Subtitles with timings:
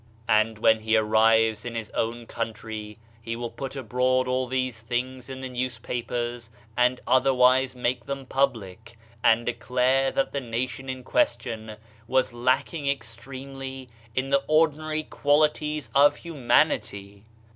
[0.27, 4.81] And when he arrives in his own coun try he will put abroad all these
[4.81, 10.41] things in the news papers and otherwise make them public, and de clare that the
[10.41, 11.75] nation in question
[12.07, 17.23] was lacking ex tremely in the ordinary qualities of humanity.